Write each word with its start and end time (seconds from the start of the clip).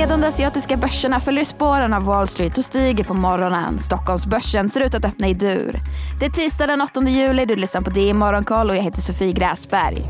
ledande 0.00 0.26
asiatiska 0.26 0.76
börserna 0.76 1.20
följer 1.20 1.44
spåren 1.44 1.94
av 1.94 2.04
Wall 2.04 2.26
Street 2.26 2.58
och 2.58 2.64
stiger 2.64 3.04
på 3.04 3.14
morgonen. 3.14 3.78
Stockholmsbörsen 3.78 4.68
ser 4.68 4.80
ut 4.80 4.94
att 4.94 5.04
öppna 5.04 5.28
i 5.28 5.34
dur. 5.34 5.80
Det 6.20 6.26
är 6.26 6.30
tisdag 6.30 6.66
den 6.66 6.80
8 6.80 7.02
juli, 7.02 7.44
du 7.44 7.56
lyssnar 7.56 7.80
på 7.80 7.90
DI 7.90 8.12
Morgonkoll 8.12 8.70
och 8.70 8.76
jag 8.76 8.82
heter 8.82 9.00
Sofie 9.00 9.32
Gräsberg. 9.32 10.08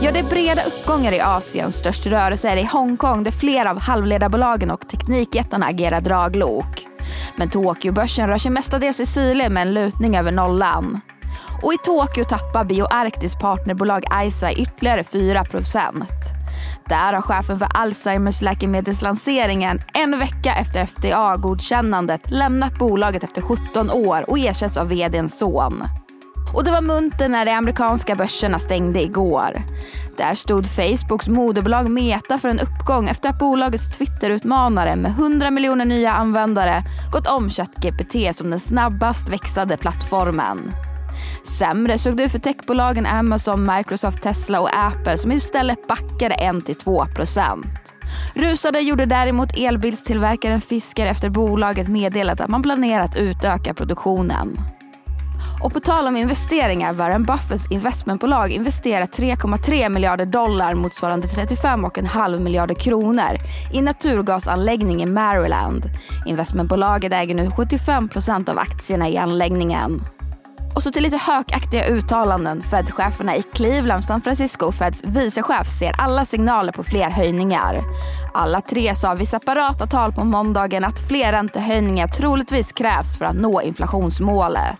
Ja, 0.00 0.12
det 0.12 0.18
är 0.18 0.22
breda 0.22 0.62
uppgångar 0.62 1.12
i 1.12 1.20
Asien. 1.20 1.72
Störst 1.72 2.06
rörelse 2.06 2.48
är 2.48 2.56
det 2.56 2.62
i 2.62 2.68
Hongkong 2.72 3.24
där 3.24 3.30
flera 3.30 3.70
av 3.70 3.78
halvledarbolagen 3.78 4.70
och 4.70 4.88
teknikjättarna 4.88 5.66
agerar 5.66 6.00
draglok. 6.00 6.86
Men 7.36 7.50
Tokyobörsen 7.50 8.28
rör 8.28 8.38
sig 8.38 8.50
mestadels 8.50 9.00
i 9.00 9.06
sile 9.06 9.48
med 9.48 9.66
en 9.66 9.74
lutning 9.74 10.16
över 10.16 10.32
nollan. 10.32 11.00
Och 11.62 11.74
i 11.74 11.76
Tokyo 11.84 12.24
tappar 12.24 12.64
BioArctis 12.64 13.34
partnerbolag 13.34 14.04
ISA 14.26 14.52
ytterligare 14.52 15.04
4 15.04 15.44
där 16.90 17.12
har 17.12 17.22
chefen 17.22 17.58
för 17.58 17.68
Alzheimers 17.74 18.42
läkemedelslanseringen 18.42 19.82
en 19.94 20.18
vecka 20.18 20.54
efter 20.54 20.86
FDA-godkännandet 20.86 22.30
lämnat 22.30 22.78
bolaget 22.78 23.24
efter 23.24 23.42
17 23.42 23.90
år 23.90 24.30
och 24.30 24.38
ersätts 24.38 24.76
av 24.76 24.88
vdns 24.88 25.38
son. 25.38 25.84
Och 26.54 26.64
det 26.64 26.70
var 26.70 26.80
munter 26.80 27.28
när 27.28 27.44
de 27.44 27.52
amerikanska 27.52 28.14
börserna 28.14 28.58
stängde 28.58 29.02
igår. 29.02 29.62
Där 30.16 30.34
stod 30.34 30.66
Facebooks 30.66 31.28
moderbolag 31.28 31.90
Meta 31.90 32.38
för 32.38 32.48
en 32.48 32.60
uppgång 32.60 33.08
efter 33.08 33.28
att 33.28 33.38
bolagets 33.38 33.98
Twitter-utmanare 33.98 34.96
med 34.96 35.10
100 35.10 35.50
miljoner 35.50 35.84
nya 35.84 36.12
användare 36.12 36.82
gått 37.12 37.28
om 37.28 37.50
ChatGPT 37.50 38.36
som 38.36 38.50
den 38.50 38.60
snabbast 38.60 39.28
växande 39.28 39.76
plattformen. 39.76 40.72
Sämre 41.44 41.98
såg 41.98 42.16
det 42.16 42.22
ut 42.22 42.32
för 42.32 42.38
techbolagen 42.38 43.06
Amazon, 43.06 43.76
Microsoft, 43.76 44.22
Tesla 44.22 44.60
och 44.60 44.68
Apple 44.72 45.18
som 45.18 45.32
istället 45.32 45.88
backade 45.88 46.34
1-2 46.34 47.64
Rusade 48.34 48.80
gjorde 48.80 49.06
däremot 49.06 49.58
elbilstillverkaren 49.58 50.60
Fisker 50.60 51.06
efter 51.06 51.30
bolaget 51.30 51.88
meddelat 51.88 52.40
att 52.40 52.50
man 52.50 52.62
planerar 52.62 53.04
att 53.04 53.16
utöka 53.16 53.74
produktionen. 53.74 54.58
Och 55.62 55.72
på 55.72 55.80
tal 55.80 56.06
om 56.06 56.16
investeringar, 56.16 56.92
Warren 56.92 57.24
Buffetts 57.24 57.70
investmentbolag 57.70 58.50
investerar 58.50 59.06
3,3 59.06 59.88
miljarder 59.88 60.26
dollar 60.26 60.74
motsvarande 60.74 61.26
35,5 61.26 62.38
miljarder 62.38 62.74
kronor 62.74 63.38
i 63.72 63.82
naturgasanläggning 63.82 65.02
i 65.02 65.06
Maryland. 65.06 65.84
Investmentbolaget 66.26 67.12
äger 67.12 67.34
nu 67.34 67.50
75 67.50 68.08
procent 68.08 68.48
av 68.48 68.58
aktierna 68.58 69.08
i 69.08 69.16
anläggningen. 69.16 70.02
Och 70.74 70.82
så 70.82 70.92
till 70.92 71.02
lite 71.02 71.16
hökaktiga 71.16 71.86
uttalanden. 71.86 72.62
Fed-cheferna 72.62 73.36
i 73.36 73.42
Cleveland, 73.42 74.04
San 74.04 74.20
Francisco 74.20 74.66
och 74.66 74.74
Feds 74.74 75.04
vicechef 75.04 75.68
ser 75.68 76.00
alla 76.00 76.24
signaler 76.24 76.72
på 76.72 76.84
fler 76.84 77.10
höjningar. 77.10 77.82
Alla 78.34 78.60
tre 78.60 78.94
sa 78.94 79.14
vid 79.14 79.28
separata 79.28 79.86
tal 79.86 80.12
på 80.12 80.24
måndagen 80.24 80.84
att 80.84 81.08
fler 81.08 81.32
räntehöjningar 81.32 82.08
troligtvis 82.08 82.72
krävs 82.72 83.18
för 83.18 83.24
att 83.24 83.36
nå 83.36 83.62
inflationsmålet. 83.62 84.78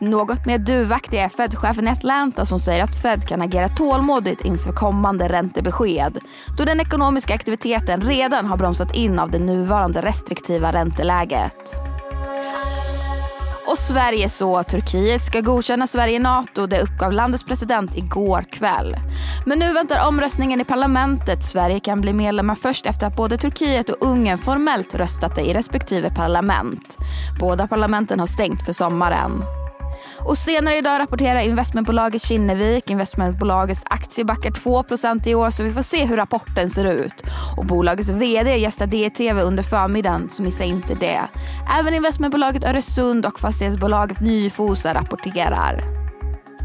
Något 0.00 0.46
mer 0.46 0.58
duvaktig 0.58 1.18
är 1.18 1.28
Fed-chefen 1.28 1.88
i 1.88 1.90
Atlanta 1.90 2.46
som 2.46 2.58
säger 2.58 2.84
att 2.84 3.02
Fed 3.02 3.28
kan 3.28 3.42
agera 3.42 3.68
tålmodigt 3.68 4.44
inför 4.44 4.72
kommande 4.72 5.28
räntebesked 5.28 6.18
då 6.58 6.64
den 6.64 6.80
ekonomiska 6.80 7.34
aktiviteten 7.34 8.00
redan 8.00 8.46
har 8.46 8.56
bromsat 8.56 8.94
in 8.94 9.18
av 9.18 9.30
det 9.30 9.38
nuvarande 9.38 10.02
restriktiva 10.02 10.72
ränteläget. 10.72 11.87
Och 13.70 13.78
Sverige 13.78 14.28
så 14.28 14.62
Turkiet 14.62 15.22
ska 15.22 15.40
godkänna 15.40 15.86
Sverige 15.86 16.16
i 16.16 16.18
NATO. 16.18 16.66
Det 16.66 16.80
uppgav 16.80 17.12
landets 17.12 17.44
president 17.44 17.96
igår 17.96 18.44
kväll. 18.52 18.96
Men 19.46 19.58
nu 19.58 19.72
väntar 19.72 20.08
omröstningen 20.08 20.60
i 20.60 20.64
parlamentet. 20.64 21.44
Sverige 21.44 21.80
kan 21.80 22.00
bli 22.00 22.12
medlemmar 22.12 22.54
först 22.54 22.86
efter 22.86 23.06
att 23.06 23.16
både 23.16 23.38
Turkiet 23.38 23.90
och 23.90 23.96
Ungern 24.00 24.38
formellt 24.38 24.94
röstat 24.94 25.34
det 25.34 25.42
i 25.42 25.54
respektive 25.54 26.10
parlament. 26.10 26.96
Båda 27.40 27.68
parlamenten 27.68 28.20
har 28.20 28.26
stängt 28.26 28.62
för 28.62 28.72
sommaren. 28.72 29.44
Och 30.24 30.38
senare 30.38 30.76
idag 30.76 31.00
rapporterar 31.00 31.40
investmentbolaget 31.40 32.22
Kinnevik. 32.22 32.90
Investmentbolagets 32.90 33.82
aktie 33.86 34.24
backar 34.24 34.50
2% 34.50 35.28
i 35.28 35.34
år 35.34 35.50
så 35.50 35.62
vi 35.62 35.72
får 35.72 35.82
se 35.82 36.04
hur 36.04 36.16
rapporten 36.16 36.70
ser 36.70 36.84
ut. 36.84 37.24
Och 37.56 37.64
bolagets 37.64 38.08
VD 38.08 38.56
gästar 38.56 38.86
DTV 38.86 39.42
under 39.42 39.62
förmiddagen 39.62 40.28
så 40.28 40.42
missa 40.42 40.64
inte 40.64 40.94
det. 40.94 41.20
Även 41.80 41.94
investmentbolaget 41.94 42.64
Öresund 42.64 43.26
och 43.26 43.40
fastighetsbolaget 43.40 44.20
Nyfosa 44.20 44.94
rapporterar. 44.94 45.97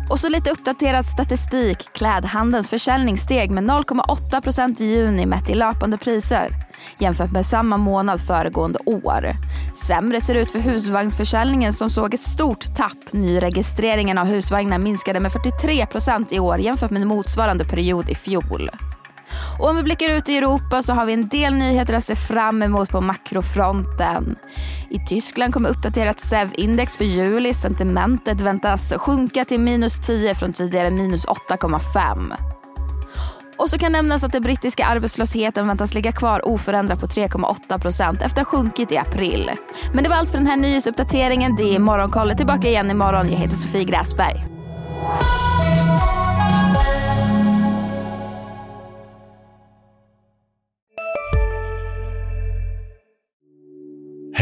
Och 0.10 0.20
så 0.20 0.30
lite 0.30 0.52
uppdaterad 0.52 1.06
statistik. 1.06 1.78
Klädhandelns 1.94 2.70
försäljning 2.70 3.18
steg 3.18 3.52
med 3.52 3.64
0,8 3.64 4.42
procent 4.42 4.82
i 4.82 4.86
juni 4.86 5.26
mätt 5.26 5.50
i 5.50 5.56
löpande 5.56 5.98
priser 5.98 6.50
jämfört 7.00 7.32
med 7.32 7.46
samma 7.46 7.78
månad 7.78 8.22
föregående 8.22 8.80
år. 8.86 9.36
Sämre 9.88 10.22
ser 10.22 10.34
det 10.34 10.42
ut 10.42 10.52
för 10.52 10.60
husvagnsförsäljningen 10.60 11.74
som 11.74 11.90
såg 11.90 12.14
ett 12.14 12.22
stort 12.22 12.76
tapp. 12.76 13.14
Nyregistreringen 13.14 14.18
av 14.18 14.28
husvagnar 14.28 14.78
minskade 14.78 15.20
med 15.20 15.32
43 15.32 15.86
procent 15.86 16.32
i 16.32 16.40
år 16.40 16.60
jämfört 16.60 16.92
med 16.92 17.08
motsvarande 17.08 17.66
period 17.66 18.10
i 18.10 18.16
fjol. 18.16 18.70
Och 19.60 19.70
om 19.70 19.76
vi 19.76 19.84
blickar 19.84 20.10
ut 20.10 20.30
i 20.30 20.38
Europa 20.38 20.84
så 20.84 20.94
har 20.94 21.06
vi 21.06 21.14
en 21.14 21.28
del 21.28 21.54
nyheter 21.54 21.94
att 21.94 22.04
se 22.04 22.16
fram 22.16 22.64
emot 22.64 22.90
på 22.90 23.02
makrofronten. 23.02 24.36
I 24.90 25.00
Tyskland 25.00 25.54
kommer 25.54 25.70
uppdaterat 25.70 26.20
SEV-index 26.20 26.98
för 26.98 27.06
juli. 27.06 27.54
Sentimentet 27.54 28.42
väntas 28.42 28.94
sjunka 28.94 29.46
till 29.46 29.60
minus 29.60 30.06
10 30.06 30.36
från 30.36 30.54
tidigare 30.54 30.92
minus 30.92 31.26
8,5. 31.26 32.34
Och 33.58 33.70
så 33.70 33.78
kan 33.78 33.92
nämnas 33.92 34.24
att 34.24 34.32
den 34.32 34.44
brittiska 34.44 34.86
arbetslösheten 34.86 35.68
väntas 35.68 35.94
ligga 35.94 36.12
kvar 36.12 36.48
oförändrad 36.48 37.00
på 37.00 37.08
3,8 37.08 37.80
procent 37.80 38.22
efter 38.22 38.42
att 38.42 38.48
ha 38.48 38.58
sjunkit 38.58 38.92
i 38.92 38.98
april. 38.98 39.52
Men 39.94 40.04
det 40.04 40.10
var 40.10 40.18
allt 40.18 40.30
för 40.30 40.38
den 40.38 40.48
här 40.48 40.58
nyhetsuppdateringen. 40.58 41.56
Det 41.56 41.76
är 41.76 41.80
Morgonkollet 41.80 42.38
tillbaka 42.38 42.68
igen 42.68 42.92
imorgon. 42.92 43.32
Jag 43.32 43.40
heter 43.40 43.56
Sofie 43.56 43.84
Gräsberg. 43.84 44.46